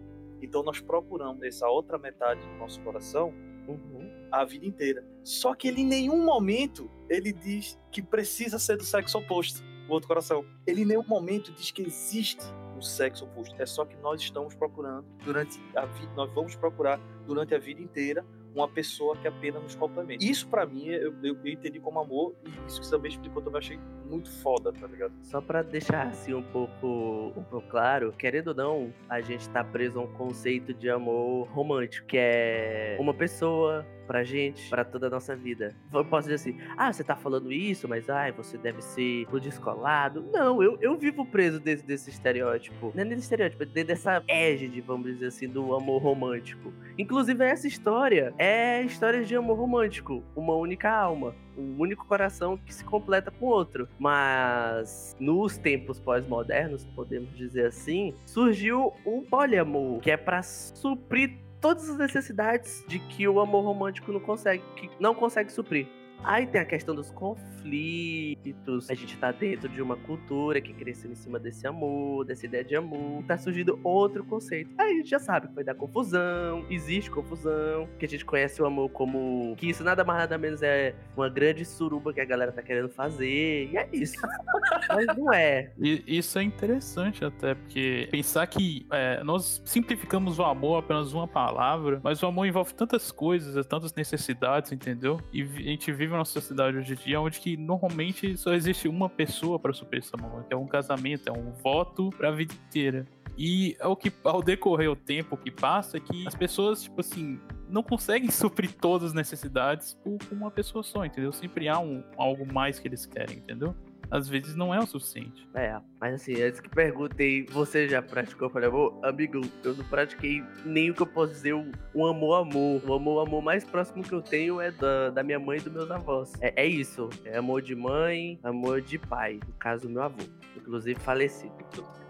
[0.41, 3.34] Então nós procuramos essa outra metade do nosso coração
[3.67, 4.10] uhum.
[4.32, 5.06] a vida inteira.
[5.24, 9.91] Só que ele em nenhum momento ele diz que precisa ser do sexo oposto, o
[9.91, 10.45] outro coração.
[10.65, 12.43] Ele em nenhum momento diz que existe
[12.76, 13.56] um sexo oposto.
[13.62, 17.82] É só que nós estamos procurando durante a vida, nós vamos procurar durante a vida
[17.82, 20.24] inteira uma pessoa que apenas nos complementa.
[20.24, 23.41] Isso para mim eu, eu, eu, entendi como amor e isso que você também explicou
[23.41, 25.13] também achei muito foda, tá ligado?
[25.24, 29.62] Só para deixar assim um pouco, um pouco claro, querendo ou não, a gente tá
[29.62, 35.08] preso a um conceito de amor romântico, que é uma pessoa pra gente, pra toda
[35.08, 35.76] a nossa vida.
[35.94, 39.39] Eu posso dizer assim, ah, você tá falando isso, mas ai, você deve ser o
[39.39, 40.24] descolado.
[40.32, 42.91] Não, eu, eu vivo preso desse, desse estereótipo.
[42.96, 46.74] Não é nem estereótipo, é dessa égide, vamos dizer assim, do amor romântico.
[46.98, 50.24] Inclusive, essa história é história de amor romântico.
[50.36, 53.88] Uma única alma um único coração que se completa com outro.
[53.98, 61.89] Mas nos tempos pós-modernos, podemos dizer assim, surgiu o poliamor, que é para suprir todas
[61.89, 65.88] as necessidades de que o amor romântico não consegue, que não consegue suprir.
[66.26, 68.90] Aí tem a questão dos conflitos.
[68.90, 72.64] A gente tá dentro de uma cultura que cresceu em cima desse amor, dessa ideia
[72.64, 73.24] de amor.
[73.24, 74.72] Tá surgindo outro conceito.
[74.78, 78.60] Aí a gente já sabe que vai dar confusão, existe confusão, que a gente conhece
[78.60, 82.26] o amor como que isso nada mais nada menos é uma grande suruba que a
[82.26, 83.70] galera tá querendo fazer.
[83.72, 84.16] E é isso.
[84.90, 85.72] Mas não é.
[85.78, 92.00] Isso é interessante até, porque pensar que é, nós simplificamos o amor apenas uma palavra,
[92.04, 95.20] mas o amor envolve tantas coisas, tantas necessidades, entendeu?
[95.34, 99.10] E a gente vive uma sociedade hoje em dia onde que normalmente só existe uma
[99.10, 103.06] pessoa para suprir essa que é um casamento, é um voto para a vida inteira.
[103.38, 107.39] E ao, que, ao decorrer o tempo que passa, é que as pessoas, tipo assim,
[107.69, 111.32] não conseguem suprir todas as necessidades por uma pessoa só, entendeu?
[111.34, 113.75] Sempre há um, algo mais que eles querem, entendeu?
[114.10, 115.48] Às vezes não é o suficiente.
[115.54, 118.98] É, mas assim, antes que perguntei, você já praticou poliamor?
[119.04, 122.82] Amigo, eu não pratiquei nem o que eu posso dizer, um amor-amor.
[122.86, 125.91] O amor-amor mais próximo que eu tenho é da, da minha mãe e dos meus
[125.91, 126.34] avós.
[126.41, 130.24] É, é isso, é amor de mãe, amor de pai, no caso, meu avô,
[130.56, 131.54] inclusive falecido.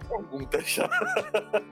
[0.05, 0.89] Pergunta já.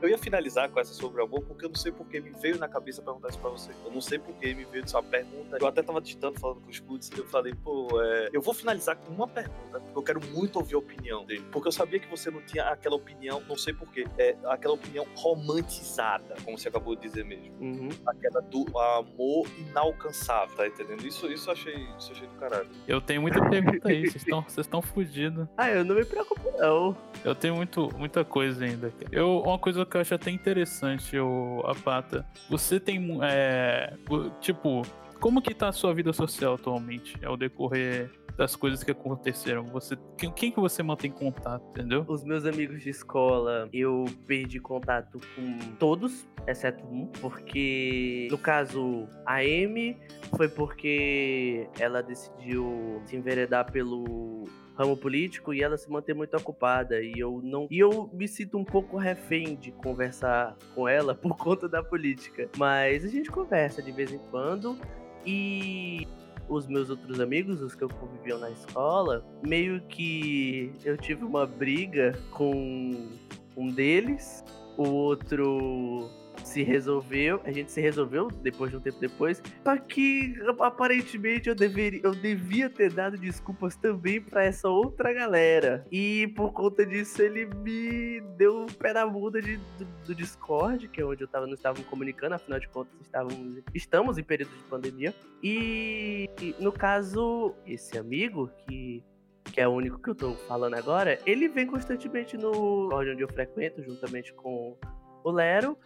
[0.02, 2.58] eu ia finalizar com essa sobre o amor, porque eu não sei porque me veio
[2.58, 3.72] na cabeça perguntar isso pra você.
[3.86, 5.58] Eu não sei porque me veio essa pergunta.
[5.60, 6.78] Eu até tava digitando, falando com os
[7.10, 8.30] e eu falei, pô, é...
[8.34, 11.44] eu vou finalizar com uma pergunta, porque eu quero muito ouvir a opinião dele.
[11.52, 15.06] Porque eu sabia que você não tinha aquela opinião, não sei porquê, é aquela opinião
[15.16, 17.54] romantizada, como você acabou de dizer mesmo.
[17.60, 17.90] Uhum.
[18.06, 21.06] Aquela do amor inalcançável, tá entendendo?
[21.06, 22.70] Isso, isso eu achei, isso eu achei do caralho.
[22.88, 25.48] Eu tenho muita pergunta aí, vocês estão vocês estão fugindo.
[25.58, 26.96] Ah, eu não me preocupo, não.
[27.24, 28.92] Eu tenho muito, muita coisa ainda.
[29.12, 33.94] Eu, uma coisa que eu acho até interessante, o Apata, você tem, é,
[34.40, 34.84] tipo,
[35.20, 39.64] como que tá a sua vida social atualmente, ao decorrer das coisas que aconteceram?
[39.68, 42.04] Você, quem, quem que você mantém contato, entendeu?
[42.08, 49.08] Os meus amigos de escola, eu perdi contato com todos, exceto um, porque no caso
[49.26, 49.98] a Amy
[50.36, 54.44] foi porque ela decidiu se enveredar pelo
[54.76, 57.02] ramo político e ela se manter muito ocupada.
[57.02, 61.38] E eu não e eu me sinto um pouco refém de conversar com ela por
[61.38, 64.78] conta da política, mas a gente conversa de vez em quando
[65.26, 66.08] e
[66.50, 71.46] os meus outros amigos, os que eu conviviam na escola, meio que eu tive uma
[71.46, 73.10] briga com
[73.56, 74.44] um deles,
[74.78, 76.10] o outro
[76.48, 81.56] se resolveu, a gente se resolveu depois de um tempo depois, só que aparentemente eu
[81.56, 85.86] deveria, eu devia ter dado desculpas também pra essa outra galera.
[85.92, 90.88] E por conta disso ele me deu um pé na bunda de, do, do Discord,
[90.88, 94.56] que é onde eu tava, não estava comunicando, afinal de contas estávamos, estamos em período
[94.56, 95.14] de pandemia.
[95.42, 96.30] E
[96.60, 99.04] no caso, esse amigo que
[99.52, 103.28] que é o único que eu tô falando agora, ele vem constantemente no onde eu
[103.28, 104.76] frequento, juntamente com
[105.24, 105.78] o Lero.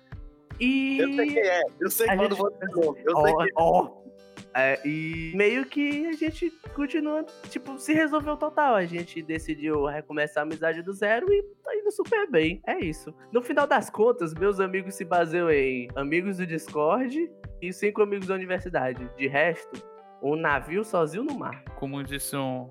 [0.60, 0.98] E.
[1.00, 3.52] Eu sei quem é, eu sei A quando gente- você falou, eu sei Ó, quem
[3.56, 4.08] ó.
[4.56, 8.74] É, e meio que a gente continua, tipo, se resolveu total.
[8.76, 12.60] A gente decidiu recomeçar a amizade do zero e tá indo super bem.
[12.66, 13.14] É isso.
[13.32, 17.30] No final das contas, meus amigos se baseiam em amigos do Discord
[17.62, 19.08] e cinco amigos da universidade.
[19.16, 19.84] De resto,
[20.24, 21.64] um navio sozinho no mar.
[21.76, 22.68] Como disse um,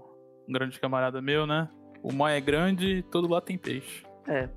[0.48, 1.68] um grande camarada meu, né?
[2.02, 4.04] O mar é grande e todo lá tem peixe.
[4.26, 4.48] É.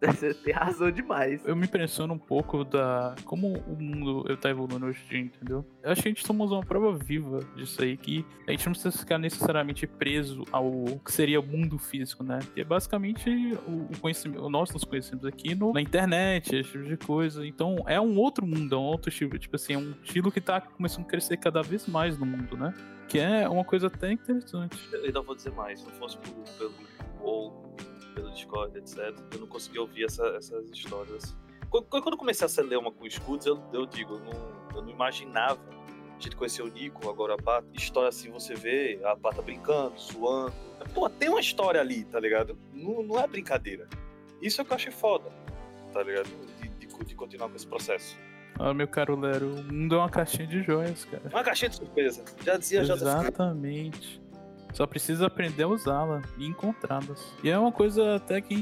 [0.00, 1.44] Você tem razão demais.
[1.44, 5.66] Eu me impressiono um pouco da como o mundo tá evoluindo hoje em dia, entendeu?
[5.82, 8.72] Eu acho que a gente somos uma prova viva disso aí, que a gente não
[8.72, 10.70] precisa ficar necessariamente preso ao
[11.04, 12.38] que seria o mundo físico, né?
[12.54, 13.28] Que é basicamente
[13.66, 17.44] o conhecimento, o nós nos conhecemos aqui no- na internet, esse tipo de coisa.
[17.44, 20.40] Então é um outro mundo, é um outro estilo, tipo assim, é um estilo que
[20.40, 22.72] tá começando a crescer cada vez mais no mundo, né?
[23.08, 24.78] Que é uma coisa até interessante.
[24.92, 26.72] Eu ainda vou dizer mais, se não fosse por, pelo
[27.20, 27.76] ou
[28.18, 31.24] pelo Discord, etc., eu não conseguia ouvir essa- essas histórias.
[31.24, 31.34] assim.
[31.70, 34.82] Quando, quando eu comecei a ler uma com escudos, eu, eu digo, eu não, eu
[34.82, 35.60] não imaginava.
[36.18, 37.66] A gente conheceu o Nico, agora a Pata.
[37.74, 40.52] História assim, você vê a Pata brincando, zoando.
[40.94, 42.58] Pô, tem uma história ali, tá ligado?
[42.72, 43.86] Não, não é brincadeira.
[44.42, 45.30] Isso é o que eu achei foda,
[45.92, 46.28] tá ligado?
[46.60, 48.16] De, de- de continuar com esse processo.
[48.58, 51.22] Ah, meu caro Lero, o mundo é uma caixinha de joias, cara.
[51.30, 52.24] Uma caixinha de surpresa.
[52.44, 54.20] Já dizia já Exatamente.
[54.78, 57.34] Só precisa aprender a usá-la e encontrá-las.
[57.42, 58.54] E é uma coisa até que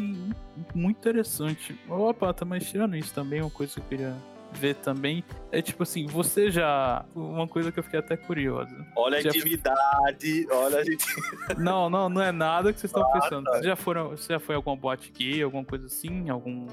[0.74, 1.78] muito interessante.
[1.86, 4.16] Ô, Pata, mas tirando isso também, uma coisa que eu queria
[4.54, 7.04] ver também é tipo assim, você já.
[7.14, 8.74] Uma coisa que eu fiquei até curiosa.
[8.96, 11.04] Olha a Já- intimidade, olha a gente.
[11.58, 13.44] Não, não, não é nada que vocês estão Ah, pensando.
[13.44, 13.50] tá.
[13.52, 14.08] Vocês já foram.
[14.12, 16.30] Você já foi a alguma boate gay, alguma coisa assim?
[16.30, 16.66] Algum.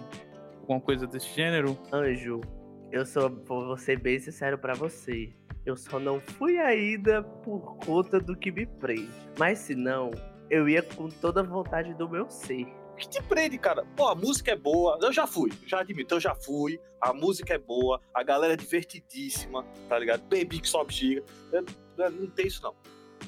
[0.61, 1.77] Alguma coisa desse gênero?
[1.91, 2.39] Anjo,
[2.93, 5.33] eu só vou ser bem sincero pra você.
[5.65, 9.09] Eu só não fui ainda por conta do que me prende.
[9.39, 10.11] Mas se não,
[10.49, 12.65] eu ia com toda a vontade do meu ser.
[12.91, 13.83] O que te prende, cara?
[13.95, 14.99] Pô, a música é boa.
[15.01, 16.79] Eu já fui, já admito, eu já fui.
[17.01, 20.21] A música é boa, a galera é divertidíssima, tá ligado?
[20.23, 21.23] Baby que sobe giga.
[21.51, 21.65] Eu-
[21.97, 22.75] eu- Não tem isso, não.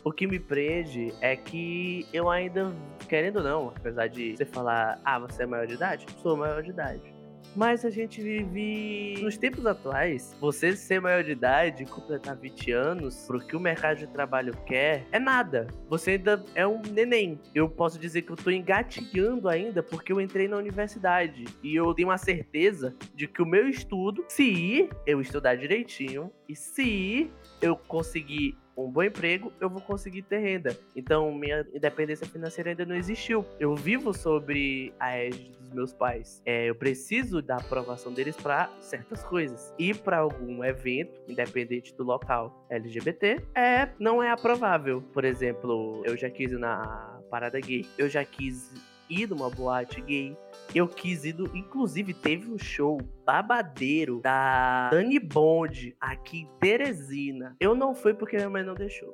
[0.03, 2.71] O que me prende é que eu ainda,
[3.09, 6.05] querendo ou não, apesar de você falar, ah, você é maior de idade?
[6.21, 7.14] Sou maior de idade.
[7.55, 10.35] Mas a gente vive nos tempos atuais.
[10.41, 15.05] Você ser maior de idade, completar 20 anos, pro que o mercado de trabalho quer,
[15.11, 15.67] é nada.
[15.89, 17.39] Você ainda é um neném.
[17.53, 21.45] Eu posso dizer que eu tô engatinhando ainda porque eu entrei na universidade.
[21.63, 26.55] E eu tenho a certeza de que o meu estudo, se eu estudar direitinho, e
[26.55, 30.77] se eu conseguir um bom emprego, eu vou conseguir ter renda.
[30.95, 33.45] Então, minha independência financeira ainda não existiu.
[33.59, 36.41] Eu vivo sobre a égide dos meus pais.
[36.45, 39.73] É, eu preciso da aprovação deles para certas coisas.
[39.79, 45.01] E para algum evento, independente do local LGBT, é não é aprovável.
[45.13, 47.85] Por exemplo, eu já quis ir na parada gay.
[47.97, 48.73] Eu já quis
[49.09, 50.37] ir numa boate gay.
[50.73, 57.55] Eu quis ir, inclusive teve um show babadeiro da Dani Bond aqui em Teresina.
[57.59, 59.11] Eu não fui porque minha mãe não deixou.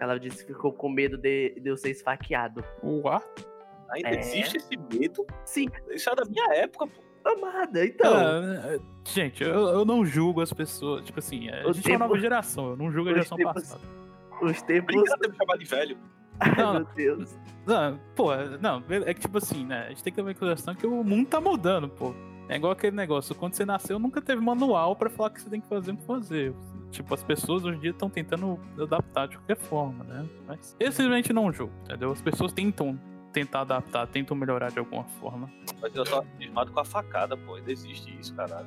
[0.00, 2.64] Ela disse que ficou com medo de, de eu ser esfaqueado.
[2.82, 3.22] Uá?
[3.90, 4.18] Ainda É.
[4.20, 5.26] existe esse medo?
[5.44, 7.28] Sim, Isso é da minha época, pô.
[7.28, 8.12] amada, então.
[8.12, 11.04] Ah, gente, eu, eu não julgo as pessoas.
[11.04, 13.54] Tipo assim, a gente é uma tempo- nova geração, eu não julgo a geração tempos-
[13.54, 13.82] passada.
[14.40, 14.86] Os tempos.
[14.86, 15.98] Brincadeira de me chamar de velho.
[16.56, 16.72] Ai, Não.
[16.74, 17.38] meu Deus.
[17.66, 19.84] Não, pô, não, é que tipo assim, né?
[19.86, 22.12] A gente tem que levar em consideração que o mundo tá mudando, pô.
[22.48, 25.48] É igual aquele negócio, quando você nasceu, nunca teve manual pra falar o que você
[25.48, 26.52] tem que fazer pra fazer.
[26.90, 30.26] Tipo, as pessoas hoje em dia estão tentando adaptar de qualquer forma, né?
[30.46, 32.10] Mas eu simplesmente não julgo, entendeu?
[32.10, 32.98] As pessoas tentam
[33.32, 35.48] tentar adaptar, tentam melhorar de alguma forma.
[35.80, 37.54] Mas eu tô abismado com a facada, pô.
[37.54, 38.66] Ainda existe isso, caralho.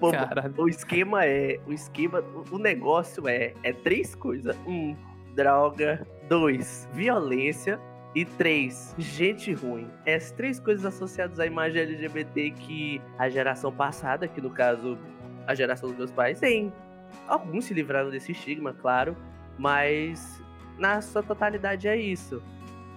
[0.00, 0.54] Pô, Caralho.
[0.56, 1.60] o esquema é.
[1.66, 2.20] O esquema.
[2.20, 3.52] o- O negócio é.
[3.62, 4.56] É três coisas.
[4.66, 4.96] Um,
[5.34, 6.06] droga.
[6.28, 7.78] Dois, violência.
[8.14, 9.90] E três, gente ruim.
[10.06, 14.96] Essas três coisas associadas à imagem LGBT que a geração passada, que no caso
[15.48, 16.72] a geração dos meus pais, tem.
[17.26, 19.16] Alguns se livraram desse estigma, claro.
[19.58, 20.40] Mas
[20.78, 22.40] na sua totalidade é isso.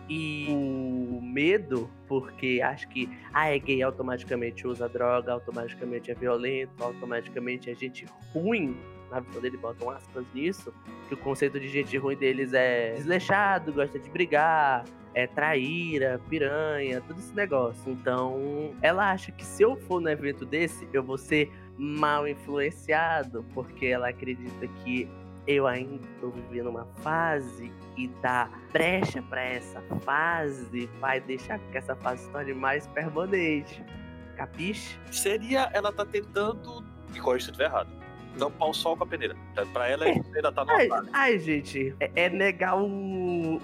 [0.10, 6.82] E o medo, porque acho que ah, é gay, automaticamente usa droga, automaticamente é violento,
[6.82, 8.78] automaticamente é gente ruim.
[9.10, 10.74] Na visão dele, botam aspas nisso.
[11.08, 17.02] Que o conceito de gente ruim deles é desleixado, gosta de brigar, é traíra, piranha,
[17.02, 17.92] todo esse negócio.
[17.92, 23.44] Então, ela acha que se eu for num evento desse, eu vou ser mal influenciado,
[23.54, 25.10] porque ela acredita que
[25.48, 31.78] eu ainda tô vivendo uma fase e dar brecha pra essa fase vai deixar que
[31.78, 33.84] essa fase se torne mais permanente.
[34.36, 35.00] Capiche?
[35.12, 36.84] Seria ela tá tentando.
[37.12, 37.90] Me corrija se estiver errado.
[38.38, 39.36] Tampar o sol com a peneira.
[39.74, 41.10] Pra ela, isso ainda tá Ai, normal.
[41.14, 42.86] ai, gente, é, é negar o,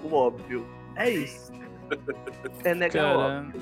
[0.02, 0.66] o óbvio.
[0.96, 1.52] É isso.
[2.64, 3.60] É negar o Cara, óbvio.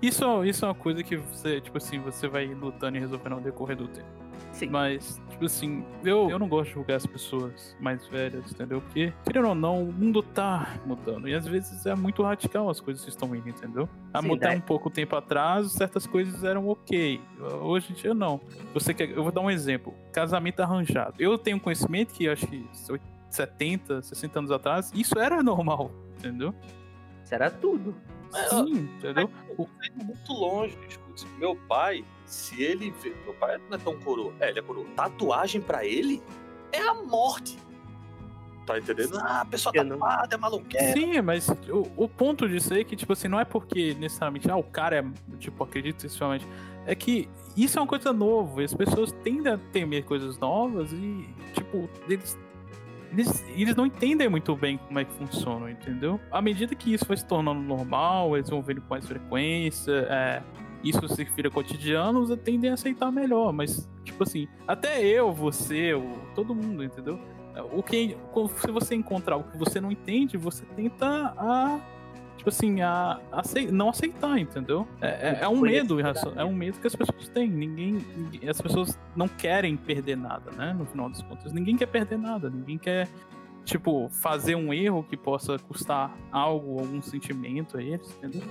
[0.00, 3.40] isso, isso é uma coisa que você, tipo assim, você vai lutando e resolvendo ao
[3.40, 4.06] decorrer do tempo.
[4.58, 4.70] Sim.
[4.70, 8.80] Mas, tipo assim, eu, eu não gosto de julgar as pessoas mais velhas, entendeu?
[8.80, 11.28] Porque, querendo ou não, o mundo tá mudando.
[11.28, 13.88] E às vezes é muito radical as coisas que estão indo, entendeu?
[14.12, 17.20] Há Sim, mudar daí- um pouco tempo atrás, certas coisas eram ok.
[17.62, 18.40] Hoje em dia, não.
[18.74, 19.94] Você quer, eu vou dar um exemplo.
[20.12, 21.14] Casamento arranjado.
[21.20, 22.68] Eu tenho conhecimento que acho que
[23.30, 26.54] 70, 60 anos atrás, isso era normal, entendeu?
[27.24, 27.94] Isso era tudo.
[28.34, 29.30] É, Sim, entendeu?
[29.56, 31.26] O indo muito longe, escute.
[31.38, 33.14] Meu pai, se ele vê.
[33.24, 34.32] Meu pai não é tão coroa.
[34.40, 34.86] É, ele é coroa.
[34.94, 36.22] Tatuagem pra ele
[36.72, 37.58] é a morte.
[38.66, 39.18] Tá entendendo?
[39.18, 40.92] Ah, a pessoa não- tatuada, é maluqueira.
[40.92, 44.50] Sim, mas o, o ponto disso aí é que, tipo assim, não é porque necessariamente,
[44.50, 45.04] ah, o cara é,
[45.38, 46.46] tipo, acredita excessivamente.
[46.86, 50.92] É que isso é uma coisa nova, e as pessoas tendem a temer coisas novas
[50.92, 52.38] e, tipo, eles,
[53.10, 56.20] eles, eles não entendem muito bem como é que funciona, entendeu?
[56.30, 60.42] À medida que isso vai se tornando normal, eles vão vendo com mais frequência, é,
[60.82, 66.18] isso se vira cotidiano, tendem a aceitar melhor, mas, tipo assim, até eu, você, o,
[66.34, 67.18] todo mundo, entendeu?
[67.72, 68.16] o que
[68.56, 71.80] se você encontrar algo que você não entende, você tenta a
[72.36, 74.86] tipo assim, a, acei- não aceitar, entendeu?
[75.00, 77.50] É, é- é um medo, a é um medo que as pessoas têm.
[77.50, 80.72] Ninguém, ninguém- as pessoas não querem perder nada, né?
[80.72, 83.08] No final das contas, ninguém quer perder nada, ninguém quer
[83.64, 88.42] tipo fazer um erro que possa custar algo, algum sentimento a eles, entendeu?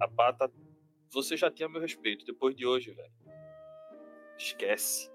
[0.00, 0.50] A pata.
[1.10, 3.12] Você já tinha meu respeito depois de hoje, velho.
[4.36, 5.10] Esquece.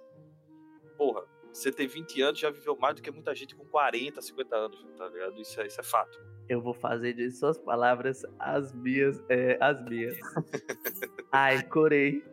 [0.98, 4.56] Porra, você tem 20 anos já viveu mais do que muita gente com 40, 50
[4.56, 5.40] anos, tá ligado?
[5.40, 6.20] Isso é, isso é fato.
[6.48, 9.24] Eu vou fazer de suas palavras as minhas.
[9.30, 10.18] É, as minhas.
[11.32, 12.24] Ai, corei.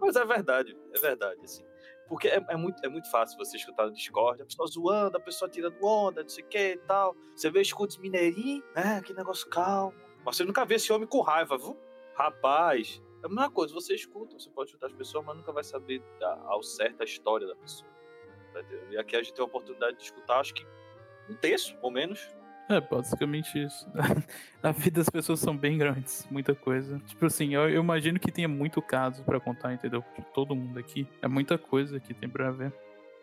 [0.00, 1.64] Mas é verdade, é verdade, assim.
[2.12, 5.20] Porque é, é muito, é muito fácil você escutar no Discord, a pessoa zoando, a
[5.20, 7.16] pessoa tirando onda, não sei o que e tal.
[7.34, 9.00] Você vê escudos mineirinhos, né?
[9.00, 9.94] Que negócio calmo.
[10.22, 11.74] Mas você nunca vê esse homem com raiva, viu?
[12.14, 15.64] Rapaz, é a mesma coisa, você escuta, você pode escutar as pessoas, mas nunca vai
[15.64, 16.02] saber
[16.44, 17.90] ao certo a história da pessoa.
[18.52, 18.60] Tá?
[18.90, 20.66] E aqui a gente tem a oportunidade de escutar, acho que
[21.30, 22.20] um terço, ou menos.
[22.68, 23.86] É, basicamente isso.
[24.62, 27.00] A vida das pessoas são bem grandes, muita coisa.
[27.06, 30.04] Tipo assim, eu, eu imagino que tenha muito caso pra contar, entendeu?
[30.16, 31.06] De todo mundo aqui.
[31.20, 32.72] É muita coisa que tem pra ver.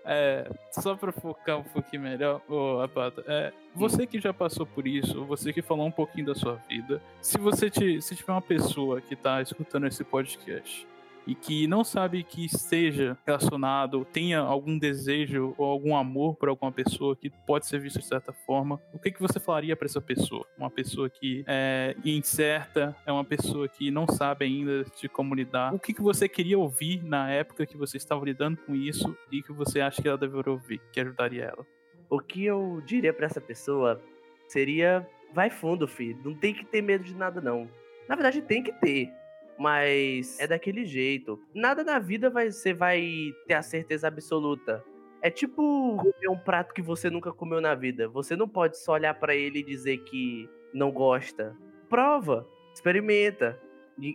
[0.06, 4.88] É, só pra focar um pouquinho melhor, ô Apata, é, você que já passou por
[4.88, 8.42] isso, você que falou um pouquinho da sua vida, se você te, se tiver uma
[8.42, 10.88] pessoa que tá escutando esse podcast
[11.30, 16.72] e que não sabe que esteja relacionado, tenha algum desejo ou algum amor por alguma
[16.72, 20.02] pessoa que pode ser visto de certa forma, o que, que você falaria para essa
[20.02, 20.44] pessoa?
[20.58, 25.72] Uma pessoa que é incerta, é uma pessoa que não sabe ainda de como lidar.
[25.72, 29.44] O que, que você queria ouvir na época que você estava lidando com isso e
[29.44, 31.64] que você acha que ela deveria ouvir, que ajudaria ela?
[32.10, 34.02] O que eu diria pra essa pessoa
[34.48, 36.20] seria: vai fundo, filho.
[36.26, 37.70] Não tem que ter medo de nada, não.
[38.08, 39.19] Na verdade, tem que ter.
[39.60, 41.40] Mas é daquele jeito.
[41.54, 44.84] Nada na vida vai, você vai ter a certeza absoluta.
[45.22, 48.08] É tipo comer um prato que você nunca comeu na vida.
[48.08, 51.56] Você não pode só olhar para ele e dizer que não gosta.
[51.90, 53.60] Prova, experimenta.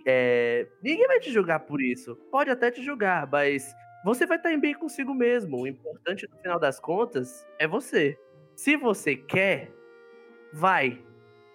[0.06, 2.16] É, ninguém vai te julgar por isso.
[2.30, 3.74] Pode até te julgar, mas
[4.04, 5.60] você vai estar bem consigo mesmo.
[5.60, 8.18] O importante no final das contas é você.
[8.56, 9.70] Se você quer,
[10.52, 11.02] vai.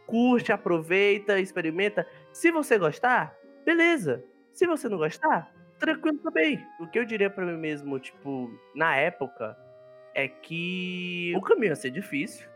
[0.05, 2.07] Curte, aproveita, experimenta.
[2.31, 4.23] Se você gostar, beleza.
[4.53, 6.65] Se você não gostar, tranquilo também.
[6.79, 9.57] O que eu diria para mim mesmo, tipo, na época,
[10.13, 12.47] é que o caminho ia ser difícil,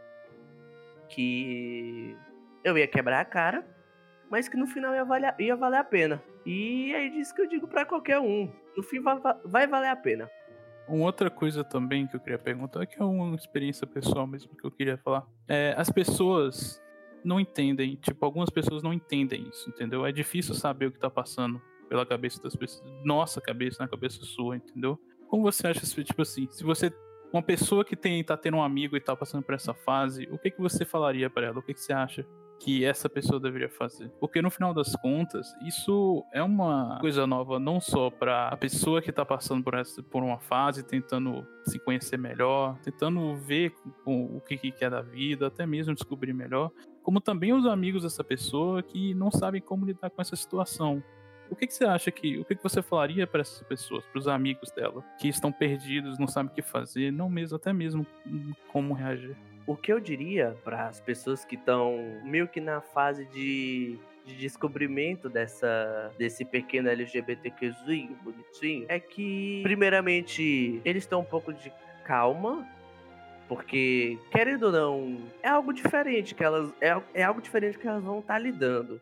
[1.08, 2.18] que
[2.64, 3.66] eu ia quebrar a cara,
[4.30, 6.22] mas que no final ia valer, ia valer a pena.
[6.46, 8.52] E é disso que eu digo para qualquer um.
[8.76, 10.30] No fim vai, vai valer a pena.
[10.88, 14.66] Uma outra coisa também que eu queria perguntar, que é uma experiência pessoal mesmo que
[14.66, 15.26] eu queria falar.
[15.48, 16.84] É, as pessoas
[17.24, 20.06] não entendem, tipo, algumas pessoas não entendem isso, entendeu?
[20.06, 24.24] É difícil saber o que tá passando pela cabeça das pessoas, nossa cabeça, na cabeça
[24.26, 25.00] sua, entendeu?
[25.28, 26.92] Como você acha, tipo assim, se você
[27.34, 30.38] uma pessoa que tem tá tendo um amigo e tá passando por essa fase, o
[30.38, 31.60] que que você falaria para ela?
[31.60, 32.24] O que que você acha
[32.60, 34.10] que essa pessoa deveria fazer?
[34.20, 39.02] Porque no final das contas, isso é uma coisa nova não só para a pessoa
[39.02, 43.74] que tá passando por essa por uma fase, tentando se conhecer melhor, tentando ver
[44.06, 46.72] o que que é da vida, até mesmo descobrir melhor,
[47.04, 51.04] como também os amigos dessa pessoa que não sabem como lidar com essa situação.
[51.50, 52.40] O que, que você acha que.
[52.40, 56.18] O que, que você falaria para essas pessoas, para os amigos dela, que estão perdidos,
[56.18, 58.08] não sabem o que fazer, não mesmo, até mesmo
[58.70, 59.36] como reagir?
[59.68, 64.36] O que eu diria para as pessoas que estão meio que na fase de de
[64.36, 71.72] descobrimento dessa desse pequeno LGBTQzinho bonitinho é que primeiramente eles estão um pouco de
[72.06, 72.66] calma
[73.48, 78.04] porque querendo ou não é algo diferente que elas é, é algo diferente que elas
[78.04, 79.02] vão estar tá lidando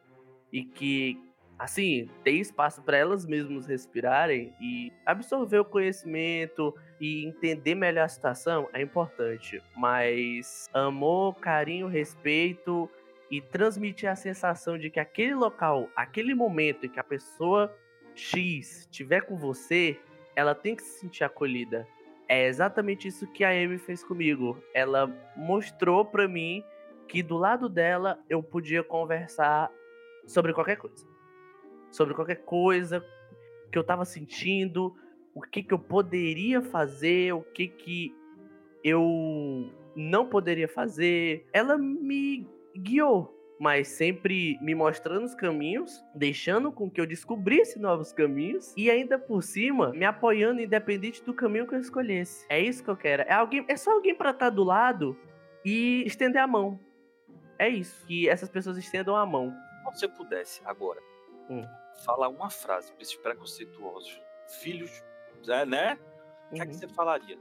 [0.51, 1.19] e que
[1.61, 8.09] assim, ter espaço para elas mesmas respirarem e absorver o conhecimento e entender melhor a
[8.09, 9.61] situação é importante.
[9.77, 12.89] Mas amor, carinho, respeito
[13.29, 17.71] e transmitir a sensação de que aquele local, aquele momento em que a pessoa
[18.15, 19.99] X estiver com você,
[20.35, 21.87] ela tem que se sentir acolhida.
[22.31, 24.57] É exatamente isso que a Amy fez comigo.
[24.73, 26.63] Ela mostrou para mim
[27.05, 29.69] que do lado dela eu podia conversar
[30.25, 31.11] sobre qualquer coisa
[31.91, 33.05] sobre qualquer coisa
[33.69, 34.95] que eu tava sentindo,
[35.35, 38.15] o que que eu poderia fazer, o que que
[38.83, 41.45] eu não poderia fazer.
[41.53, 48.11] Ela me guiou, mas sempre me mostrando os caminhos, deixando com que eu descobrisse novos
[48.11, 52.43] caminhos e ainda por cima me apoiando independente do caminho que eu escolhesse.
[52.49, 53.21] É isso que eu quero.
[53.21, 55.15] É alguém, é só alguém para estar tá do lado
[55.63, 56.79] e estender a mão.
[57.59, 59.53] É isso, que essas pessoas estendam a mão.
[59.93, 60.99] Se você pudesse agora
[61.47, 61.63] hum
[62.03, 64.19] falar uma frase para esses preconceituosos
[64.59, 65.03] filhos,
[65.47, 65.99] é, né?
[66.51, 66.79] O que é que uhum.
[66.79, 67.37] você falaria?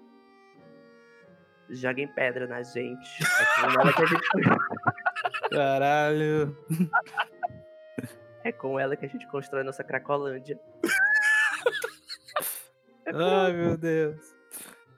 [1.71, 3.09] Joguem pedra na gente.
[5.51, 6.57] Caralho.
[8.43, 10.59] É com ela que a gente constrói nossa Cracolândia.
[13.05, 14.35] É Ai, meu Deus.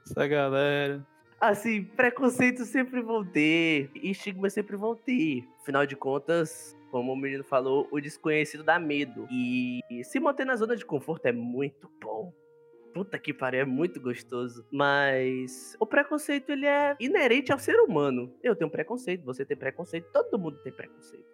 [0.06, 1.04] Essa galera.
[1.40, 3.90] Assim, preconceito sempre vão ter.
[3.94, 5.44] E estigma sempre vão ter.
[5.60, 9.26] Afinal de contas, como o menino falou, o desconhecido dá medo.
[9.30, 12.32] E se manter na zona de conforto é muito bom.
[12.92, 14.66] Puta que pariu, é muito gostoso.
[14.70, 18.32] Mas o preconceito, ele é inerente ao ser humano.
[18.42, 21.24] Eu tenho preconceito, você tem preconceito, todo mundo tem preconceito.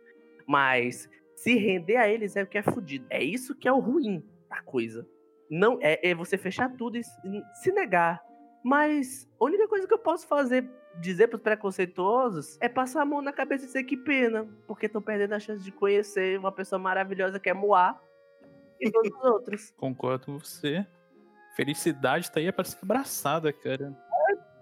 [0.46, 3.06] Mas se render a eles é o que é fudido.
[3.10, 5.06] É isso que é o ruim da coisa.
[5.50, 8.22] Não é, é você fechar tudo e se negar.
[8.64, 10.68] Mas a única coisa que eu posso fazer
[11.00, 15.00] dizer pros preconceituosos é passar a mão na cabeça e dizer que pena, porque estão
[15.00, 18.00] perdendo a chance de conhecer uma pessoa maravilhosa que é Moá
[18.80, 19.70] e todos os outros.
[19.76, 20.86] Concordo com você.
[21.58, 23.92] Felicidade tá aí é pra ser abraçada, cara.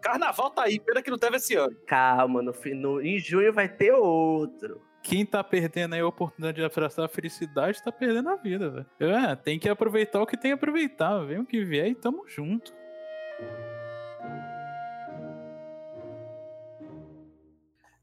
[0.01, 1.77] Carnaval tá aí, pena que não teve esse ano.
[1.87, 4.81] Calma, no, no, em junho vai ter outro.
[5.03, 9.15] Quem tá perdendo aí a oportunidade de abraçar a felicidade tá perdendo a vida, velho.
[9.15, 11.19] É, tem que aproveitar o que tem que aproveitar.
[11.27, 12.73] Vem o que vier e tamo junto.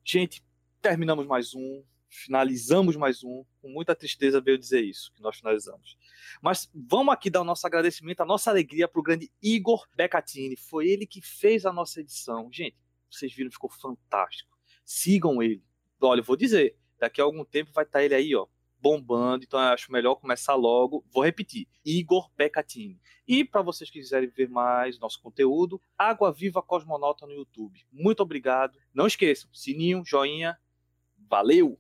[0.06, 0.46] Gente,
[0.84, 1.84] terminamos mais um,
[2.14, 3.44] finalizamos mais um.
[3.62, 5.98] Com muita tristeza veio dizer isso, que nós finalizamos.
[6.42, 10.56] Mas vamos aqui dar o nosso agradecimento, a nossa alegria para o grande Igor Becatini.
[10.56, 12.50] Foi ele que fez a nossa edição.
[12.52, 12.78] Gente,
[13.10, 14.58] vocês viram, ficou fantástico.
[14.86, 15.64] Sigam ele.
[16.00, 18.46] Olha, eu vou dizer, daqui a algum tempo vai estar tá ele aí, ó,
[18.80, 21.06] bombando, então eu acho melhor começar logo.
[21.12, 23.00] Vou repetir: Igor Becatini.
[23.26, 27.86] E para vocês que quiserem ver mais nosso conteúdo, Água Viva Cosmonauta no YouTube.
[27.92, 28.78] Muito obrigado.
[28.94, 30.60] Não esqueçam, sininho, joinha.
[31.30, 31.80] Valeu!